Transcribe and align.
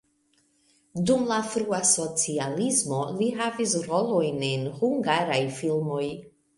Dum 1.09 1.27
la 1.31 1.37
frua 1.49 1.83
socialismo 1.91 3.03
li 3.21 3.31
havis 3.39 3.79
rolojn 3.93 4.45
en 4.53 4.69
hungaraj 4.83 5.43
filmoj. 5.63 6.07